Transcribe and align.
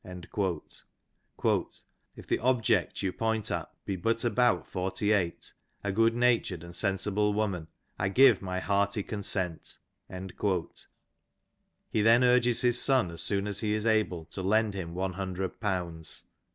"*" 0.01 0.01
If 0.03 0.83
the 2.27 2.39
object 2.39 3.03
you 3.03 3.13
point 3.13 3.51
at 3.51 3.69
be 3.85 3.95
but 3.95 4.23
about" 4.25 4.65
forty 4.67 5.11
eight, 5.11 5.53
a 5.83 5.91
good 5.91 6.15
natured 6.15 6.63
and 6.63 6.75
sensible 6.75 7.33
woman, 7.35 7.67
I 7.99 8.09
give 8.09 8.41
my 8.41 8.57
hearty" 8.59 9.03
consent.'" 9.03 9.77
He 10.09 12.01
then 12.01 12.23
urges 12.23 12.61
his 12.61 12.81
son 12.81 13.11
as 13.11 13.21
soon 13.21 13.45
as 13.45 13.59
he 13.59 13.75
is 13.75 13.85
able 13.85 14.25
to 14.25 14.41
lend 14.41 14.73
him 14.73 14.95
one 14.95 15.13
hundred 15.13 15.59
pounds. 15.59 16.23